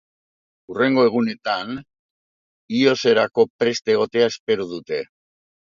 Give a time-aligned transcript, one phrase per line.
[0.71, 1.75] Hurrengo egunetan
[2.81, 5.07] ios-erako prest egotea espero dute.